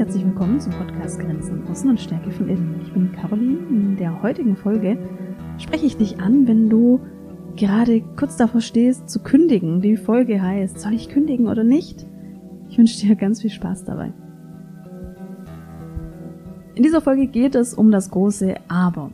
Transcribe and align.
herzlich 0.00 0.24
willkommen 0.24 0.58
zum 0.58 0.72
Podcast 0.72 1.20
Grenzen 1.20 1.62
Außen 1.68 1.90
und 1.90 2.00
Stärke 2.00 2.30
von 2.30 2.48
Innen. 2.48 2.80
Ich 2.82 2.90
bin 2.90 3.12
Caroline. 3.12 3.58
In 3.68 3.96
der 3.98 4.22
heutigen 4.22 4.56
Folge 4.56 4.96
spreche 5.58 5.84
ich 5.84 5.98
dich 5.98 6.18
an, 6.18 6.48
wenn 6.48 6.70
du 6.70 7.00
gerade 7.56 8.02
kurz 8.16 8.36
davor 8.36 8.60
stehst 8.60 9.08
zu 9.08 9.20
kündigen. 9.20 9.80
Die 9.80 9.96
Folge 9.96 10.40
heißt, 10.40 10.80
soll 10.80 10.94
ich 10.94 11.08
kündigen 11.08 11.48
oder 11.48 11.64
nicht? 11.64 12.06
Ich 12.68 12.78
wünsche 12.78 12.98
dir 13.00 13.16
ganz 13.16 13.42
viel 13.42 13.50
Spaß 13.50 13.84
dabei. 13.84 14.12
In 16.74 16.82
dieser 16.82 17.00
Folge 17.00 17.26
geht 17.26 17.54
es 17.54 17.74
um 17.74 17.90
das 17.90 18.10
große 18.10 18.54
Aber. 18.68 19.10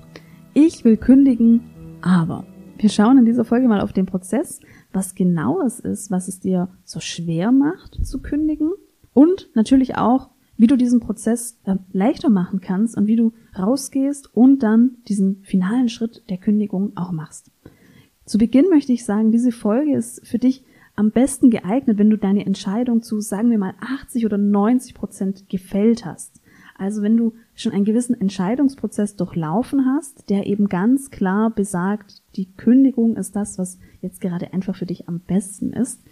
Ich 0.55 0.85
will 0.85 0.97
kündigen, 0.97 1.61
aber. 2.01 2.45
Wir 2.79 2.91
schauen 2.91 3.19
in 3.19 3.25
dieser 3.25 3.45
Folge 3.45 3.69
mal 3.69 3.81
auf 3.81 3.93
den 3.93 4.07
Prozess, 4.07 4.61
was 4.93 5.15
genau 5.15 5.63
es 5.63 5.81
ist, 5.81 6.11
was 6.11 6.29
es 6.29 6.41
dir 6.41 6.69
so 6.85 7.01
schwer 7.01 7.53
macht 7.53 8.05
zu 8.07 8.21
kündigen 8.21 8.73
und 9.13 9.49
natürlich 9.55 9.97
auch, 9.97 10.31
wie 10.59 10.67
du 10.67 10.77
diesen 10.77 11.01
Prozess 11.01 11.59
äh, 11.65 11.77
leichter 11.93 12.31
machen 12.31 12.61
kannst 12.61 12.97
und 12.97 13.07
wie 13.07 13.17
du 13.17 13.33
rausgehst 13.59 14.35
und 14.35 14.63
dann 14.63 14.99
diesen 15.09 15.43
finalen 15.43 15.89
Schritt 15.89 16.23
der 16.29 16.39
Kündigung 16.39 16.93
auch 16.97 17.13
machst. 17.13 17.51
Zu 18.27 18.39
Beginn 18.39 18.69
möchte 18.69 18.93
ich 18.93 19.05
sagen, 19.05 19.31
diese 19.31 19.53
Folge 19.53 19.97
ist 19.97 20.27
für 20.27 20.39
dich 20.39 20.65
am 20.97 21.11
besten 21.11 21.51
geeignet, 21.51 21.99
wenn 21.99 22.11
du 22.11 22.19
deine 22.19 22.45
Entscheidung 22.45 23.03
zu, 23.03 23.21
sagen 23.21 23.51
wir 23.51 23.59
mal, 23.59 23.75
80 23.81 24.27
oder 24.27 24.37
90 24.37 24.95
Prozent 24.95 25.49
gefällt 25.49 26.05
hast. 26.05 26.41
Also 26.77 27.03
wenn 27.03 27.17
du 27.17 27.35
schon 27.55 27.73
einen 27.73 27.85
gewissen 27.85 28.21
Entscheidungsprozess 28.21 29.17
durchlaufen 29.17 29.87
hast, 29.87 30.29
der 30.29 30.47
eben 30.47 30.69
ganz 30.69 31.11
klar 31.11 31.51
besagt, 31.51 32.23
die 32.35 32.53
Kündigung 32.53 33.17
ist 33.17 33.37
das, 33.37 33.59
was 33.59 33.79
jetzt 34.03 34.21
gerade 34.21 34.53
einfach 34.53 34.77
für 34.77 34.87
dich 34.87 35.09
am 35.09 35.21
besten 35.21 35.73
ist, 35.73 36.03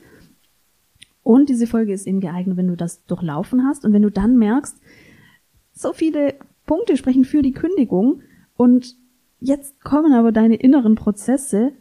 und 1.24 1.48
diese 1.48 1.66
Folge 1.66 1.94
ist 1.94 2.06
eben 2.06 2.20
geeignet, 2.20 2.58
wenn 2.58 2.68
du 2.68 2.76
das 2.76 3.06
durchlaufen 3.06 3.64
hast 3.66 3.84
und 3.84 3.94
wenn 3.94 4.02
du 4.02 4.10
dann 4.10 4.36
merkst, 4.36 4.76
so 5.72 5.94
viele 5.94 6.34
Punkte 6.66 6.98
sprechen 6.98 7.24
für 7.24 7.40
die 7.40 7.52
Kündigung 7.52 8.20
und 8.56 8.94
jetzt 9.40 9.82
kommen 9.82 10.12
aber 10.12 10.32
deine 10.32 10.56
inneren 10.56 10.96
Prozesse, 10.96 11.72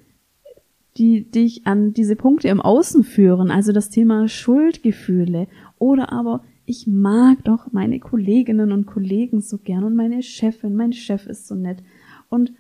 die 0.98 1.30
dich 1.30 1.66
an 1.66 1.94
diese 1.94 2.16
Punkte 2.16 2.50
im 2.50 2.62
Außen 2.62 3.04
führen, 3.04 3.52
also 3.52 3.72
das 3.72 3.90
Thema 3.90 4.28
Schuldgefühle 4.28 5.48
oder 5.80 6.12
aber 6.12 6.44
ich 6.66 6.88
mag 6.88 7.44
doch 7.44 7.72
meine 7.74 8.00
Kolleginnen 8.00 8.72
und 8.72 8.86
Kollegen 8.86 9.42
so 9.42 9.58
gern 9.58 9.84
und 9.84 9.96
meine 9.96 10.22
Chefin, 10.22 10.76
mein 10.76 10.94
Chef 10.94 11.26
ist 11.26 11.48
so 11.48 11.56
nett 11.56 11.84
und 12.30 12.54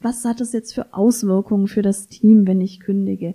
was 0.00 0.24
hat 0.24 0.40
das 0.40 0.52
jetzt 0.52 0.74
für 0.74 0.92
Auswirkungen 0.92 1.68
für 1.68 1.82
das 1.82 2.08
Team, 2.08 2.46
wenn 2.46 2.60
ich 2.60 2.80
kündige? 2.80 3.34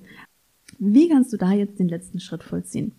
Wie 0.79 1.07
kannst 1.07 1.31
du 1.31 1.37
da 1.37 1.53
jetzt 1.53 1.79
den 1.79 1.87
letzten 1.87 2.19
Schritt 2.19 2.43
vollziehen? 2.43 2.91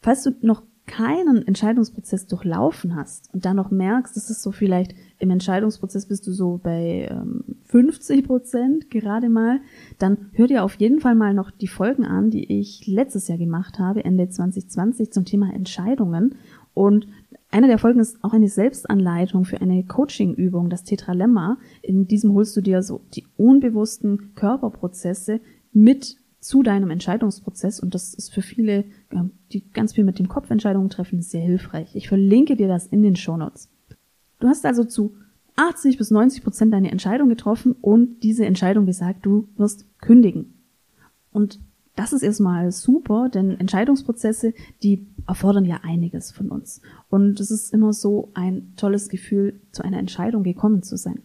Falls 0.00 0.24
du 0.24 0.32
noch 0.42 0.62
keinen 0.86 1.46
Entscheidungsprozess 1.46 2.26
durchlaufen 2.26 2.96
hast 2.96 3.32
und 3.32 3.44
dann 3.44 3.56
noch 3.56 3.70
merkst, 3.70 4.16
das 4.16 4.30
ist 4.30 4.42
so 4.42 4.50
vielleicht 4.50 4.94
im 5.18 5.30
Entscheidungsprozess 5.30 6.06
bist 6.06 6.26
du 6.26 6.32
so 6.32 6.58
bei 6.62 7.08
ähm, 7.10 7.44
50 7.66 8.26
Prozent 8.26 8.90
gerade 8.90 9.28
mal, 9.28 9.60
dann 9.98 10.30
hör 10.32 10.48
dir 10.48 10.64
auf 10.64 10.74
jeden 10.74 11.00
Fall 11.00 11.14
mal 11.14 11.34
noch 11.34 11.50
die 11.52 11.68
Folgen 11.68 12.04
an, 12.04 12.30
die 12.30 12.58
ich 12.58 12.86
letztes 12.86 13.28
Jahr 13.28 13.38
gemacht 13.38 13.78
habe, 13.78 14.04
Ende 14.04 14.28
2020 14.28 15.12
zum 15.12 15.24
Thema 15.24 15.52
Entscheidungen. 15.54 16.34
Und 16.74 17.06
eine 17.52 17.68
der 17.68 17.78
Folgen 17.78 18.00
ist 18.00 18.22
auch 18.24 18.32
eine 18.32 18.48
Selbstanleitung 18.48 19.44
für 19.44 19.60
eine 19.60 19.84
Coaching-Übung, 19.84 20.70
das 20.70 20.84
Tetralemma. 20.84 21.58
In 21.82 22.08
diesem 22.08 22.32
holst 22.32 22.56
du 22.56 22.60
dir 22.60 22.82
so 22.82 23.02
die 23.14 23.26
unbewussten 23.36 24.34
Körperprozesse 24.34 25.40
mit 25.72 26.16
zu 26.42 26.64
deinem 26.64 26.90
Entscheidungsprozess 26.90 27.78
und 27.78 27.94
das 27.94 28.14
ist 28.14 28.34
für 28.34 28.42
viele, 28.42 28.84
die 29.52 29.62
ganz 29.72 29.94
viel 29.94 30.02
mit 30.02 30.18
dem 30.18 30.28
Kopf 30.28 30.50
Entscheidungen 30.50 30.90
treffen, 30.90 31.22
sehr 31.22 31.40
hilfreich. 31.40 31.94
Ich 31.94 32.08
verlinke 32.08 32.56
dir 32.56 32.66
das 32.66 32.86
in 32.86 33.02
den 33.02 33.14
Shownotes. 33.14 33.70
Du 34.40 34.48
hast 34.48 34.66
also 34.66 34.82
zu 34.82 35.14
80 35.54 35.98
bis 35.98 36.10
90 36.10 36.42
Prozent 36.42 36.72
deine 36.72 36.90
Entscheidung 36.90 37.28
getroffen 37.28 37.76
und 37.80 38.24
diese 38.24 38.44
Entscheidung 38.44 38.86
besagt, 38.86 39.24
du 39.24 39.46
wirst 39.56 39.86
kündigen. 40.00 40.54
Und 41.30 41.60
das 41.94 42.12
ist 42.12 42.22
erstmal 42.22 42.72
super, 42.72 43.28
denn 43.28 43.60
Entscheidungsprozesse, 43.60 44.52
die 44.82 45.06
erfordern 45.28 45.64
ja 45.64 45.80
einiges 45.84 46.32
von 46.32 46.48
uns. 46.48 46.80
Und 47.08 47.38
es 47.38 47.52
ist 47.52 47.72
immer 47.72 47.92
so 47.92 48.30
ein 48.34 48.72
tolles 48.76 49.08
Gefühl, 49.08 49.60
zu 49.70 49.84
einer 49.84 49.98
Entscheidung 49.98 50.42
gekommen 50.42 50.82
zu 50.82 50.96
sein. 50.96 51.22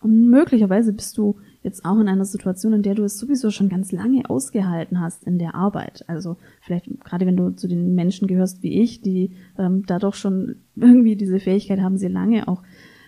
Und 0.00 0.28
möglicherweise 0.28 0.92
bist 0.92 1.18
du 1.18 1.36
jetzt 1.62 1.84
auch 1.84 1.98
in 1.98 2.08
einer 2.08 2.24
Situation, 2.24 2.72
in 2.72 2.82
der 2.82 2.94
du 2.94 3.04
es 3.04 3.18
sowieso 3.18 3.50
schon 3.50 3.68
ganz 3.68 3.92
lange 3.92 4.28
ausgehalten 4.28 5.00
hast 5.00 5.24
in 5.24 5.38
der 5.38 5.54
Arbeit. 5.54 6.04
Also 6.06 6.36
vielleicht 6.60 6.88
gerade 7.04 7.26
wenn 7.26 7.36
du 7.36 7.50
zu 7.50 7.68
den 7.68 7.94
Menschen 7.94 8.28
gehörst 8.28 8.62
wie 8.62 8.80
ich, 8.80 9.00
die 9.00 9.32
ähm, 9.58 9.84
da 9.86 9.98
doch 9.98 10.14
schon 10.14 10.56
irgendwie 10.76 11.16
diese 11.16 11.40
Fähigkeit 11.40 11.80
haben, 11.80 11.98
sehr 11.98 12.10
lange 12.10 12.48
auch 12.48 12.62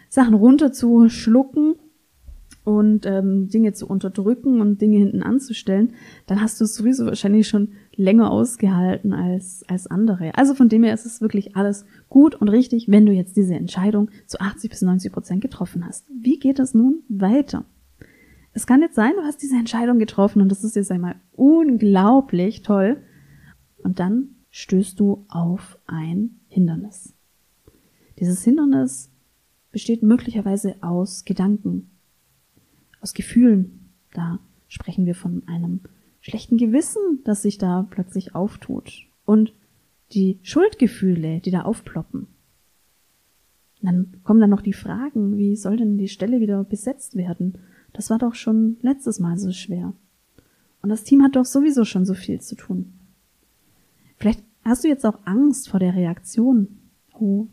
Sachen 0.08 0.34
runterzuschlucken 0.34 1.76
und 2.64 3.06
ähm, 3.06 3.48
Dinge 3.48 3.72
zu 3.72 3.86
unterdrücken 3.86 4.60
und 4.60 4.80
Dinge 4.80 4.98
hinten 4.98 5.22
anzustellen, 5.22 5.94
dann 6.26 6.40
hast 6.40 6.60
du 6.60 6.64
es 6.64 6.74
sowieso 6.74 7.06
wahrscheinlich 7.06 7.48
schon 7.48 7.68
länger 7.94 8.30
ausgehalten 8.30 9.12
als, 9.12 9.64
als 9.68 9.86
andere. 9.86 10.32
Also 10.36 10.54
von 10.54 10.68
dem 10.68 10.82
her 10.82 10.92
ist 10.92 11.06
es 11.06 11.20
wirklich 11.20 11.56
alles 11.56 11.84
gut 12.08 12.34
und 12.34 12.48
richtig, 12.48 12.88
wenn 12.88 13.06
du 13.06 13.12
jetzt 13.12 13.36
diese 13.36 13.54
Entscheidung 13.54 14.10
zu 14.26 14.40
80 14.40 14.70
bis 14.70 14.82
90 14.82 15.12
Prozent 15.12 15.40
getroffen 15.40 15.86
hast. 15.86 16.06
Wie 16.08 16.38
geht 16.38 16.58
es 16.58 16.74
nun 16.74 17.02
weiter? 17.08 17.64
Es 18.52 18.66
kann 18.66 18.82
jetzt 18.82 18.96
sein, 18.96 19.12
du 19.16 19.22
hast 19.22 19.42
diese 19.42 19.56
Entscheidung 19.56 19.98
getroffen 19.98 20.42
und 20.42 20.48
das 20.48 20.64
ist 20.64 20.76
jetzt 20.76 20.90
einmal 20.90 21.16
unglaublich 21.32 22.62
toll. 22.62 23.02
Und 23.78 24.00
dann 24.00 24.36
stößt 24.50 24.98
du 24.98 25.24
auf 25.28 25.78
ein 25.86 26.40
Hindernis. 26.48 27.14
Dieses 28.18 28.42
Hindernis 28.44 29.10
besteht 29.70 30.02
möglicherweise 30.02 30.76
aus 30.82 31.24
Gedanken, 31.24 31.90
aus 33.00 33.14
Gefühlen. 33.14 33.92
Da 34.12 34.40
sprechen 34.68 35.06
wir 35.06 35.14
von 35.14 35.42
einem 35.46 35.80
schlechten 36.20 36.58
Gewissen, 36.58 37.20
das 37.24 37.42
sich 37.42 37.58
da 37.58 37.86
plötzlich 37.88 38.34
auftut. 38.34 39.06
Und 39.24 39.54
die 40.12 40.40
Schuldgefühle, 40.42 41.40
die 41.40 41.50
da 41.50 41.62
aufploppen. 41.62 42.26
Und 43.80 43.86
dann 43.86 44.20
kommen 44.24 44.40
dann 44.40 44.50
noch 44.50 44.60
die 44.60 44.72
Fragen, 44.72 45.38
wie 45.38 45.56
soll 45.56 45.76
denn 45.76 45.96
die 45.96 46.08
Stelle 46.08 46.40
wieder 46.40 46.62
besetzt 46.64 47.16
werden? 47.16 47.58
Das 47.92 48.10
war 48.10 48.18
doch 48.18 48.34
schon 48.34 48.76
letztes 48.82 49.20
Mal 49.20 49.38
so 49.38 49.52
schwer. 49.52 49.92
Und 50.82 50.88
das 50.88 51.04
Team 51.04 51.22
hat 51.22 51.36
doch 51.36 51.44
sowieso 51.44 51.84
schon 51.84 52.06
so 52.06 52.14
viel 52.14 52.40
zu 52.40 52.54
tun. 52.54 52.92
Vielleicht 54.16 54.42
hast 54.64 54.84
du 54.84 54.88
jetzt 54.88 55.04
auch 55.04 55.18
Angst 55.24 55.68
vor 55.68 55.80
der 55.80 55.94
Reaktion. 55.94 56.78
Oh, 57.18 57.48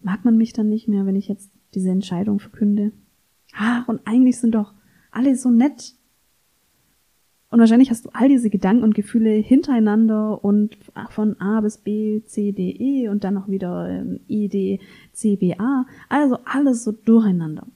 mag 0.00 0.24
man 0.24 0.36
mich 0.36 0.52
dann 0.52 0.68
nicht 0.68 0.88
mehr, 0.88 1.06
wenn 1.06 1.16
ich 1.16 1.28
jetzt 1.28 1.50
diese 1.74 1.90
Entscheidung 1.90 2.38
verkünde? 2.38 2.92
Ach, 3.56 3.88
und 3.88 4.06
eigentlich 4.06 4.38
sind 4.38 4.54
doch 4.54 4.74
alle 5.10 5.36
so 5.36 5.50
nett. 5.50 5.94
Und 7.50 7.60
wahrscheinlich 7.60 7.90
hast 7.90 8.04
du 8.04 8.10
all 8.12 8.28
diese 8.28 8.50
Gedanken 8.50 8.82
und 8.82 8.96
Gefühle 8.96 9.30
hintereinander 9.30 10.44
und 10.44 10.76
von 11.10 11.40
A 11.40 11.60
bis 11.60 11.78
B, 11.78 12.22
C, 12.24 12.50
D, 12.50 12.70
E 12.70 13.08
und 13.08 13.22
dann 13.22 13.34
noch 13.34 13.48
wieder 13.48 13.88
ähm, 13.88 14.20
I, 14.28 14.48
D, 14.48 14.80
C, 15.12 15.36
B, 15.36 15.54
A. 15.56 15.86
Also 16.08 16.38
alles 16.44 16.82
so 16.82 16.90
durcheinander. 16.90 17.68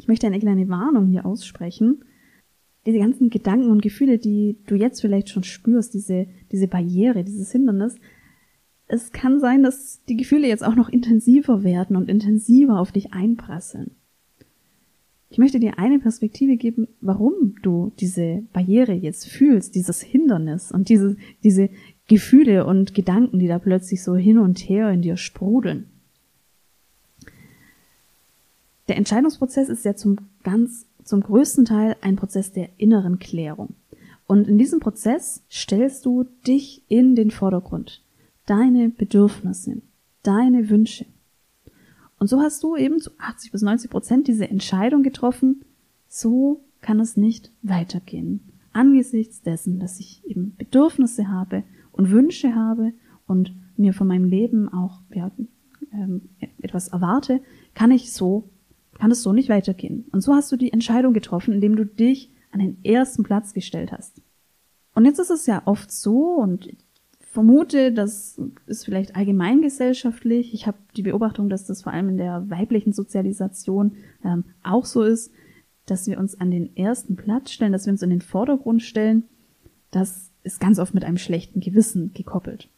Ich 0.00 0.08
möchte 0.08 0.26
eine 0.26 0.38
kleine 0.38 0.66
Warnung 0.70 1.08
hier 1.08 1.26
aussprechen. 1.26 2.06
Diese 2.86 2.98
ganzen 2.98 3.28
Gedanken 3.28 3.70
und 3.70 3.82
Gefühle, 3.82 4.16
die 4.16 4.56
du 4.66 4.74
jetzt 4.74 5.02
vielleicht 5.02 5.28
schon 5.28 5.44
spürst, 5.44 5.92
diese, 5.92 6.26
diese 6.50 6.68
Barriere, 6.68 7.22
dieses 7.22 7.52
Hindernis, 7.52 7.96
es 8.86 9.12
kann 9.12 9.40
sein, 9.40 9.62
dass 9.62 10.02
die 10.08 10.16
Gefühle 10.16 10.48
jetzt 10.48 10.64
auch 10.64 10.74
noch 10.74 10.88
intensiver 10.88 11.64
werden 11.64 11.96
und 11.96 12.08
intensiver 12.08 12.80
auf 12.80 12.92
dich 12.92 13.12
einprasseln. 13.12 13.90
Ich 15.28 15.36
möchte 15.36 15.60
dir 15.60 15.78
eine 15.78 15.98
Perspektive 15.98 16.56
geben, 16.56 16.88
warum 17.02 17.56
du 17.62 17.92
diese 18.00 18.42
Barriere 18.54 18.94
jetzt 18.94 19.28
fühlst, 19.28 19.74
dieses 19.74 20.00
Hindernis 20.00 20.72
und 20.72 20.88
diese, 20.88 21.18
diese 21.44 21.68
Gefühle 22.08 22.64
und 22.64 22.94
Gedanken, 22.94 23.38
die 23.38 23.48
da 23.48 23.58
plötzlich 23.58 24.02
so 24.02 24.16
hin 24.16 24.38
und 24.38 24.58
her 24.60 24.90
in 24.90 25.02
dir 25.02 25.18
sprudeln. 25.18 25.89
Der 28.90 28.96
Entscheidungsprozess 28.96 29.68
ist 29.68 29.84
ja 29.84 29.94
zum 29.94 30.16
ganz, 30.42 30.84
zum 31.04 31.20
größten 31.20 31.64
Teil 31.64 31.94
ein 32.00 32.16
Prozess 32.16 32.50
der 32.50 32.70
inneren 32.76 33.20
Klärung. 33.20 33.76
Und 34.26 34.48
in 34.48 34.58
diesem 34.58 34.80
Prozess 34.80 35.44
stellst 35.48 36.04
du 36.06 36.24
dich 36.44 36.82
in 36.88 37.14
den 37.14 37.30
Vordergrund. 37.30 38.02
Deine 38.46 38.88
Bedürfnisse, 38.88 39.80
deine 40.24 40.70
Wünsche. 40.70 41.06
Und 42.18 42.26
so 42.26 42.40
hast 42.40 42.64
du 42.64 42.74
eben 42.74 42.98
zu 42.98 43.12
80 43.16 43.52
bis 43.52 43.62
90 43.62 43.92
Prozent 43.92 44.26
diese 44.26 44.50
Entscheidung 44.50 45.04
getroffen, 45.04 45.64
so 46.08 46.64
kann 46.80 46.98
es 46.98 47.16
nicht 47.16 47.52
weitergehen. 47.62 48.40
angesichts 48.72 49.40
dessen, 49.40 49.78
dass 49.78 50.00
ich 50.00 50.24
eben 50.26 50.56
Bedürfnisse 50.56 51.28
habe 51.28 51.62
und 51.92 52.10
Wünsche 52.10 52.56
habe 52.56 52.92
und 53.28 53.54
mir 53.76 53.94
von 53.94 54.08
meinem 54.08 54.24
Leben 54.24 54.68
auch 54.68 55.02
ja, 55.14 55.30
ähm, 55.92 56.22
etwas 56.60 56.88
erwarte, 56.88 57.40
kann 57.74 57.92
ich 57.92 58.12
so, 58.12 58.50
kann 59.00 59.10
es 59.10 59.22
so 59.22 59.32
nicht 59.32 59.48
weitergehen. 59.48 60.04
Und 60.12 60.20
so 60.20 60.34
hast 60.34 60.52
du 60.52 60.56
die 60.56 60.72
Entscheidung 60.72 61.14
getroffen, 61.14 61.54
indem 61.54 61.74
du 61.74 61.86
dich 61.86 62.30
an 62.52 62.60
den 62.60 62.84
ersten 62.84 63.22
Platz 63.22 63.54
gestellt 63.54 63.92
hast. 63.92 64.20
Und 64.94 65.06
jetzt 65.06 65.18
ist 65.18 65.30
es 65.30 65.46
ja 65.46 65.62
oft 65.64 65.90
so, 65.90 66.34
und 66.34 66.66
ich 66.66 66.76
vermute, 67.22 67.92
das 67.92 68.38
ist 68.66 68.84
vielleicht 68.84 69.16
allgemeingesellschaftlich. 69.16 70.52
Ich 70.52 70.66
habe 70.66 70.76
die 70.96 71.02
Beobachtung, 71.02 71.48
dass 71.48 71.66
das 71.66 71.82
vor 71.82 71.92
allem 71.92 72.10
in 72.10 72.18
der 72.18 72.50
weiblichen 72.50 72.92
Sozialisation 72.92 73.92
ähm, 74.22 74.44
auch 74.62 74.84
so 74.84 75.02
ist, 75.02 75.32
dass 75.86 76.06
wir 76.06 76.18
uns 76.18 76.38
an 76.38 76.50
den 76.50 76.76
ersten 76.76 77.16
Platz 77.16 77.52
stellen, 77.52 77.72
dass 77.72 77.86
wir 77.86 77.92
uns 77.92 78.02
in 78.02 78.10
den 78.10 78.20
Vordergrund 78.20 78.82
stellen. 78.82 79.24
Das 79.90 80.30
ist 80.42 80.60
ganz 80.60 80.78
oft 80.78 80.92
mit 80.92 81.04
einem 81.04 81.16
schlechten 81.16 81.60
Gewissen 81.60 82.12
gekoppelt. 82.12 82.68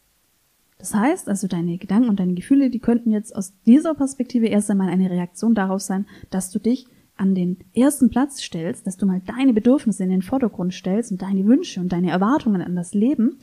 Das 0.82 0.96
heißt, 0.96 1.28
also 1.28 1.46
deine 1.46 1.78
Gedanken 1.78 2.08
und 2.08 2.18
deine 2.18 2.34
Gefühle, 2.34 2.68
die 2.68 2.80
könnten 2.80 3.12
jetzt 3.12 3.36
aus 3.36 3.52
dieser 3.66 3.94
Perspektive 3.94 4.46
erst 4.46 4.68
einmal 4.68 4.88
eine 4.88 5.10
Reaktion 5.10 5.54
darauf 5.54 5.80
sein, 5.80 6.06
dass 6.30 6.50
du 6.50 6.58
dich 6.58 6.88
an 7.14 7.36
den 7.36 7.58
ersten 7.72 8.10
Platz 8.10 8.42
stellst, 8.42 8.84
dass 8.84 8.96
du 8.96 9.06
mal 9.06 9.22
deine 9.24 9.52
Bedürfnisse 9.52 10.02
in 10.02 10.10
den 10.10 10.22
Vordergrund 10.22 10.74
stellst 10.74 11.12
und 11.12 11.22
deine 11.22 11.46
Wünsche 11.46 11.78
und 11.78 11.92
deine 11.92 12.10
Erwartungen 12.10 12.62
an 12.62 12.74
das 12.74 12.94
Leben 12.94 13.38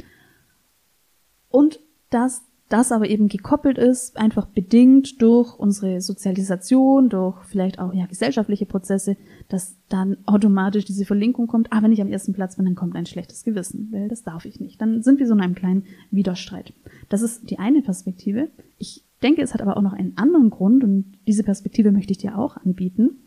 und 1.47 1.79
dass 2.09 2.43
das 2.69 2.91
aber 2.91 3.09
eben 3.09 3.27
gekoppelt 3.27 3.79
ist, 3.79 4.17
einfach 4.17 4.45
bedingt 4.45 5.21
durch 5.23 5.57
unsere 5.57 6.01
Sozialisation, 6.01 7.09
durch 7.09 7.43
vielleicht 7.45 7.79
auch 7.79 7.93
ja, 7.93 8.05
gesellschaftliche 8.05 8.67
Prozesse, 8.67 9.17
dass 9.49 9.75
dann 9.89 10.17
automatisch 10.27 10.85
diese 10.85 11.03
Verlinkung 11.03 11.47
kommt, 11.47 11.69
wenn 11.71 11.91
ich 11.91 12.01
am 12.01 12.07
ersten 12.07 12.33
Platz 12.33 12.57
bin, 12.57 12.65
dann 12.65 12.75
kommt 12.75 12.95
ein 12.95 13.07
schlechtes 13.07 13.43
Gewissen, 13.43 13.89
weil 13.91 14.07
das 14.07 14.23
darf 14.23 14.45
ich 14.45 14.59
nicht. 14.59 14.79
Dann 14.79 15.01
sind 15.01 15.19
wir 15.19 15.25
so 15.25 15.33
in 15.33 15.41
einem 15.41 15.55
kleinen 15.55 15.85
Widerstreit. 16.11 16.73
Das 17.09 17.23
ist 17.23 17.49
die 17.49 17.57
eine 17.57 17.81
Perspektive. 17.81 18.49
Ich 18.77 19.03
denke, 19.23 19.41
es 19.41 19.55
hat 19.55 19.61
aber 19.61 19.75
auch 19.75 19.81
noch 19.81 19.93
einen 19.93 20.15
anderen 20.17 20.51
Grund 20.51 20.83
und 20.83 21.17
diese 21.27 21.43
Perspektive 21.43 21.91
möchte 21.91 22.11
ich 22.11 22.19
dir 22.19 22.37
auch 22.37 22.55
anbieten. 22.55 23.17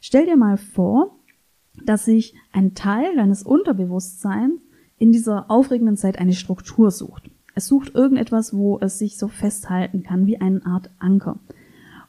Stell 0.00 0.26
dir 0.26 0.36
mal 0.36 0.58
vor, 0.58 1.16
dass 1.86 2.04
sich 2.04 2.34
ein 2.52 2.74
Teil 2.74 3.16
deines 3.16 3.44
Unterbewusstseins 3.44 4.60
in 4.98 5.10
dieser 5.10 5.50
aufregenden 5.50 5.96
Zeit 5.96 6.18
eine 6.18 6.34
Struktur 6.34 6.90
sucht. 6.90 7.30
Es 7.58 7.66
sucht 7.66 7.96
irgendetwas, 7.96 8.54
wo 8.54 8.78
es 8.80 9.00
sich 9.00 9.18
so 9.18 9.26
festhalten 9.26 10.04
kann, 10.04 10.28
wie 10.28 10.40
eine 10.40 10.64
Art 10.64 10.90
Anker. 11.00 11.40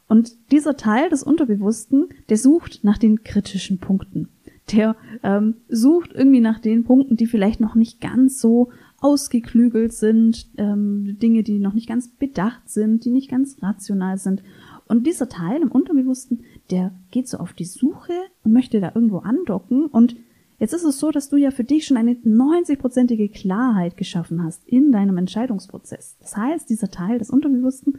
Und 0.07 0.51
dieser 0.51 0.77
Teil 0.77 1.09
des 1.09 1.23
Unterbewussten, 1.23 2.09
der 2.29 2.37
sucht 2.37 2.83
nach 2.83 2.99
den 2.99 3.23
kritischen 3.23 3.79
Punkten. 3.79 4.29
Der 4.71 4.95
ähm, 5.23 5.55
sucht 5.67 6.13
irgendwie 6.13 6.39
nach 6.39 6.59
den 6.59 6.83
Punkten, 6.83 7.15
die 7.15 7.25
vielleicht 7.25 7.61
noch 7.61 7.73
nicht 7.73 7.99
ganz 7.99 8.39
so 8.39 8.69
ausgeklügelt 9.01 9.91
sind, 9.91 10.45
ähm, 10.57 11.17
Dinge, 11.19 11.41
die 11.41 11.57
noch 11.57 11.73
nicht 11.73 11.89
ganz 11.89 12.09
bedacht 12.09 12.69
sind, 12.69 13.03
die 13.03 13.09
nicht 13.09 13.31
ganz 13.31 13.57
rational 13.63 14.19
sind. 14.19 14.43
Und 14.87 15.07
dieser 15.07 15.29
Teil 15.29 15.63
im 15.63 15.71
Unterbewussten, 15.71 16.43
der 16.69 16.91
geht 17.09 17.27
so 17.27 17.39
auf 17.39 17.53
die 17.53 17.65
Suche 17.65 18.13
und 18.43 18.53
möchte 18.53 18.79
da 18.81 18.91
irgendwo 18.93 19.17
andocken 19.17 19.87
und 19.87 20.15
Jetzt 20.59 20.73
ist 20.73 20.83
es 20.83 20.99
so, 20.99 21.09
dass 21.09 21.29
du 21.29 21.37
ja 21.37 21.51
für 21.51 21.63
dich 21.63 21.85
schon 21.85 21.97
eine 21.97 22.13
90-prozentige 22.13 23.31
Klarheit 23.31 23.95
geschaffen 23.95 24.43
hast 24.43 24.67
in 24.67 24.91
deinem 24.91 25.17
Entscheidungsprozess. 25.17 26.17
Das 26.19 26.35
heißt, 26.35 26.69
dieser 26.69 26.91
Teil 26.91 27.17
des 27.17 27.29
Unterbewussten, 27.29 27.97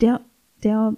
der, 0.00 0.20
der 0.62 0.96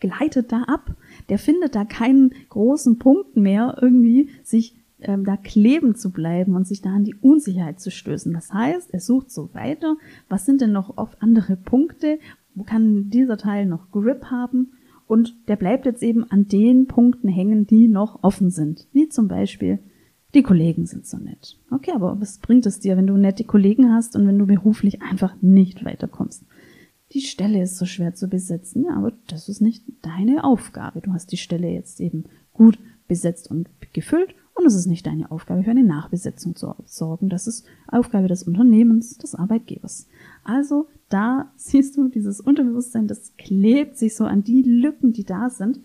gleitet 0.00 0.50
da 0.50 0.64
ab, 0.64 0.96
der 1.28 1.38
findet 1.38 1.76
da 1.76 1.84
keinen 1.84 2.32
großen 2.48 2.98
Punkt 2.98 3.36
mehr, 3.36 3.78
irgendwie 3.80 4.30
sich 4.42 4.74
ähm, 5.00 5.24
da 5.24 5.36
kleben 5.36 5.94
zu 5.94 6.10
bleiben 6.10 6.56
und 6.56 6.66
sich 6.66 6.82
da 6.82 6.90
an 6.90 7.04
die 7.04 7.14
Unsicherheit 7.14 7.80
zu 7.80 7.92
stößen. 7.92 8.32
Das 8.32 8.52
heißt, 8.52 8.92
er 8.92 9.00
sucht 9.00 9.30
so 9.30 9.50
weiter, 9.54 9.96
was 10.28 10.44
sind 10.44 10.60
denn 10.60 10.72
noch 10.72 10.96
oft 10.98 11.22
andere 11.22 11.56
Punkte, 11.56 12.18
wo 12.54 12.64
kann 12.64 13.08
dieser 13.10 13.36
Teil 13.36 13.66
noch 13.66 13.92
Grip 13.92 14.24
haben 14.24 14.72
und 15.06 15.36
der 15.48 15.56
bleibt 15.56 15.86
jetzt 15.86 16.02
eben 16.02 16.24
an 16.30 16.48
den 16.48 16.86
Punkten 16.86 17.28
hängen, 17.28 17.66
die 17.66 17.86
noch 17.86 18.22
offen 18.22 18.50
sind, 18.50 18.88
wie 18.92 19.08
zum 19.08 19.28
Beispiel 19.28 19.78
die 20.34 20.42
Kollegen 20.42 20.86
sind 20.86 21.06
so 21.06 21.18
nett. 21.18 21.58
Okay, 21.70 21.92
aber 21.94 22.20
was 22.20 22.38
bringt 22.38 22.64
es 22.66 22.80
dir, 22.80 22.96
wenn 22.96 23.06
du 23.06 23.16
nette 23.16 23.44
Kollegen 23.44 23.92
hast 23.92 24.16
und 24.16 24.26
wenn 24.26 24.38
du 24.38 24.46
beruflich 24.46 25.02
einfach 25.02 25.34
nicht 25.42 25.84
weiterkommst? 25.84 26.44
Die 27.12 27.20
Stelle 27.20 27.62
ist 27.62 27.76
so 27.76 27.84
schwer 27.84 28.14
zu 28.14 28.28
besetzen, 28.28 28.84
ja, 28.84 28.96
aber 28.96 29.12
das 29.26 29.48
ist 29.50 29.60
nicht 29.60 29.84
deine 30.00 30.44
Aufgabe. 30.44 31.02
Du 31.02 31.12
hast 31.12 31.30
die 31.32 31.36
Stelle 31.36 31.68
jetzt 31.68 32.00
eben 32.00 32.24
gut 32.54 32.78
besetzt 33.06 33.50
und 33.50 33.68
gefüllt 33.92 34.34
und 34.54 34.66
es 34.66 34.74
ist 34.74 34.86
nicht 34.86 35.06
deine 35.06 35.30
Aufgabe, 35.30 35.64
für 35.64 35.70
eine 35.70 35.84
Nachbesetzung 35.84 36.56
zu 36.56 36.74
sorgen. 36.86 37.28
Das 37.28 37.46
ist 37.46 37.66
Aufgabe 37.88 38.28
des 38.28 38.42
Unternehmens, 38.42 39.18
des 39.18 39.34
Arbeitgebers. 39.34 40.06
Also 40.44 40.88
da 41.08 41.50
siehst 41.56 41.96
du 41.96 42.08
dieses 42.08 42.40
Unterbewusstsein, 42.40 43.06
das 43.06 43.36
klebt 43.36 43.98
sich 43.98 44.16
so 44.16 44.24
an 44.24 44.44
die 44.44 44.62
Lücken, 44.62 45.12
die 45.12 45.24
da 45.24 45.50
sind. 45.50 45.80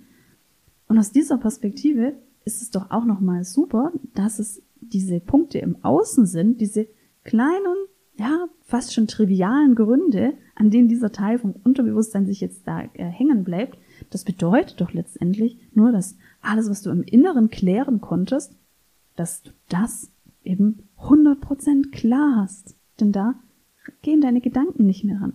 Und 0.87 0.97
aus 0.97 1.11
dieser 1.11 1.37
Perspektive 1.37 2.13
ist 2.47 2.61
es 2.61 2.71
doch 2.71 2.89
auch 2.91 3.03
nochmal 3.03 3.43
super, 3.43 3.91
dass 4.15 4.39
es 4.39 4.63
diese 4.79 5.19
Punkte 5.19 5.59
im 5.59 5.83
Außen 5.83 6.25
sind, 6.25 6.61
diese 6.61 6.87
kleinen, 7.25 7.75
ja, 8.15 8.47
fast 8.61 8.93
schon 8.93 9.07
trivialen 9.07 9.75
Gründe, 9.75 10.33
an 10.55 10.71
denen 10.71 10.87
dieser 10.87 11.11
Teil 11.11 11.39
vom 11.39 11.53
Unterbewusstsein 11.63 12.25
sich 12.25 12.39
jetzt 12.39 12.65
da 12.65 12.83
äh, 12.93 13.03
hängen 13.03 13.43
bleibt. 13.43 13.77
Das 14.09 14.23
bedeutet 14.23 14.79
doch 14.79 14.93
letztendlich 14.93 15.57
nur, 15.73 15.91
dass 15.91 16.17
alles, 16.41 16.69
was 16.69 16.81
du 16.81 16.89
im 16.89 17.03
Inneren 17.03 17.49
klären 17.49 17.99
konntest, 17.99 18.55
dass 19.17 19.43
du 19.43 19.51
das 19.67 20.09
eben 20.43 20.87
100% 20.99 21.91
klar 21.91 22.43
hast. 22.43 22.75
Denn 22.99 23.11
da 23.11 23.35
gehen 24.01 24.21
deine 24.21 24.39
Gedanken 24.39 24.85
nicht 24.85 25.03
mehr 25.03 25.19
ran. 25.19 25.33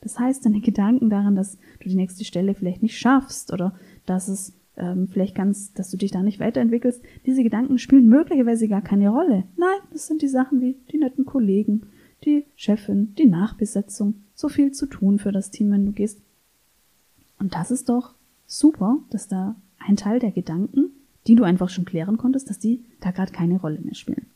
Das 0.00 0.18
heißt, 0.18 0.44
deine 0.44 0.60
Gedanken 0.60 1.10
daran, 1.10 1.34
dass 1.34 1.56
du 1.80 1.88
die 1.88 1.96
nächste 1.96 2.24
Stelle 2.24 2.54
vielleicht 2.54 2.82
nicht 2.82 2.98
schaffst 2.98 3.52
oder 3.52 3.74
dass 4.06 4.28
es 4.28 4.52
ähm, 4.76 5.08
vielleicht 5.08 5.34
ganz, 5.34 5.72
dass 5.72 5.90
du 5.90 5.96
dich 5.96 6.10
da 6.10 6.22
nicht 6.22 6.40
weiterentwickelst. 6.40 7.02
Diese 7.26 7.42
Gedanken 7.42 7.78
spielen 7.78 8.08
möglicherweise 8.08 8.68
gar 8.68 8.82
keine 8.82 9.10
Rolle. 9.10 9.44
Nein, 9.56 9.78
das 9.92 10.06
sind 10.06 10.22
die 10.22 10.28
Sachen 10.28 10.60
wie 10.60 10.76
die 10.90 10.98
netten 10.98 11.24
Kollegen, 11.24 11.82
die 12.24 12.44
Chefin, 12.56 13.14
die 13.16 13.26
Nachbesetzung, 13.26 14.14
so 14.34 14.48
viel 14.48 14.72
zu 14.72 14.86
tun 14.86 15.18
für 15.18 15.32
das 15.32 15.50
Team, 15.50 15.70
wenn 15.70 15.86
du 15.86 15.92
gehst. 15.92 16.20
Und 17.38 17.54
das 17.54 17.70
ist 17.70 17.88
doch 17.88 18.14
super, 18.46 18.98
dass 19.10 19.28
da 19.28 19.56
ein 19.78 19.96
Teil 19.96 20.18
der 20.18 20.30
Gedanken, 20.30 20.90
die 21.26 21.34
du 21.34 21.44
einfach 21.44 21.68
schon 21.68 21.84
klären 21.84 22.16
konntest, 22.16 22.50
dass 22.50 22.58
die 22.58 22.84
da 23.00 23.10
gerade 23.10 23.32
keine 23.32 23.60
Rolle 23.60 23.80
mehr 23.80 23.94
spielen. 23.94 24.26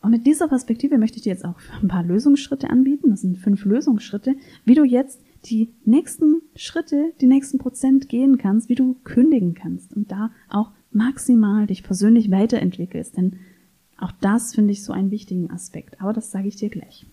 Und 0.00 0.10
mit 0.10 0.26
dieser 0.26 0.48
Perspektive 0.48 0.98
möchte 0.98 1.18
ich 1.18 1.22
dir 1.22 1.32
jetzt 1.32 1.44
auch 1.44 1.54
ein 1.80 1.88
paar 1.88 2.02
Lösungsschritte 2.02 2.68
anbieten. 2.68 3.10
Das 3.10 3.20
sind 3.20 3.38
fünf 3.38 3.64
Lösungsschritte, 3.64 4.34
wie 4.64 4.74
du 4.74 4.82
jetzt 4.84 5.20
die 5.44 5.70
nächsten 5.84 6.42
Schritte, 6.54 7.12
die 7.20 7.26
nächsten 7.26 7.58
Prozent 7.58 8.08
gehen 8.08 8.38
kannst, 8.38 8.68
wie 8.68 8.74
du 8.74 8.94
kündigen 9.04 9.54
kannst 9.54 9.94
und 9.96 10.10
da 10.12 10.30
auch 10.48 10.70
maximal 10.90 11.66
dich 11.66 11.82
persönlich 11.82 12.30
weiterentwickelst. 12.30 13.16
Denn 13.16 13.38
auch 13.98 14.12
das 14.20 14.54
finde 14.54 14.72
ich 14.72 14.84
so 14.84 14.92
einen 14.92 15.10
wichtigen 15.10 15.50
Aspekt. 15.50 16.00
Aber 16.00 16.12
das 16.12 16.30
sage 16.30 16.48
ich 16.48 16.56
dir 16.56 16.68
gleich. 16.68 17.06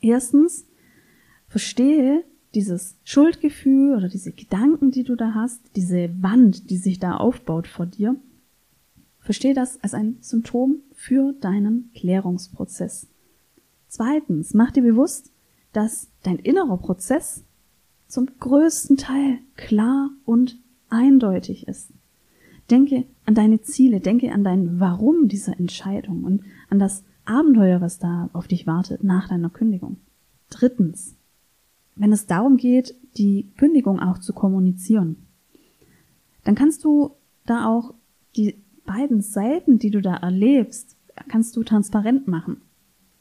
Erstens, 0.00 0.66
verstehe 1.48 2.24
dieses 2.54 2.96
Schuldgefühl 3.04 3.96
oder 3.96 4.08
diese 4.08 4.32
Gedanken, 4.32 4.90
die 4.90 5.04
du 5.04 5.16
da 5.16 5.34
hast, 5.34 5.60
diese 5.76 6.10
Wand, 6.22 6.70
die 6.70 6.76
sich 6.76 6.98
da 6.98 7.16
aufbaut 7.16 7.66
vor 7.66 7.86
dir. 7.86 8.16
Verstehe 9.20 9.54
das 9.54 9.82
als 9.82 9.92
ein 9.94 10.16
Symptom 10.20 10.76
für 10.94 11.32
deinen 11.34 11.90
Klärungsprozess. 11.94 13.08
Zweitens, 13.88 14.54
mach 14.54 14.70
dir 14.70 14.82
bewusst, 14.82 15.30
dass 15.72 16.08
dein 16.22 16.38
innerer 16.38 16.78
Prozess 16.78 17.44
zum 18.06 18.26
größten 18.38 18.96
Teil 18.96 19.38
klar 19.56 20.10
und 20.24 20.58
eindeutig 20.88 21.68
ist. 21.68 21.92
Denke 22.70 23.04
an 23.24 23.34
deine 23.34 23.60
Ziele, 23.60 24.00
denke 24.00 24.32
an 24.32 24.44
dein 24.44 24.80
Warum 24.80 25.28
dieser 25.28 25.58
Entscheidung 25.58 26.24
und 26.24 26.42
an 26.68 26.78
das 26.78 27.04
Abenteuer, 27.24 27.80
was 27.80 27.98
da 27.98 28.30
auf 28.32 28.48
dich 28.48 28.66
wartet 28.66 29.04
nach 29.04 29.28
deiner 29.28 29.50
Kündigung. 29.50 29.98
Drittens, 30.50 31.14
wenn 31.94 32.12
es 32.12 32.26
darum 32.26 32.56
geht, 32.56 32.94
die 33.16 33.50
Kündigung 33.56 34.00
auch 34.00 34.18
zu 34.18 34.32
kommunizieren, 34.32 35.16
dann 36.44 36.54
kannst 36.54 36.84
du 36.84 37.12
da 37.44 37.66
auch 37.66 37.94
die 38.36 38.56
beiden 38.86 39.20
Seiten, 39.20 39.78
die 39.78 39.90
du 39.90 40.00
da 40.00 40.16
erlebst, 40.16 40.96
kannst 41.28 41.56
du 41.56 41.62
transparent 41.62 42.28
machen. 42.28 42.62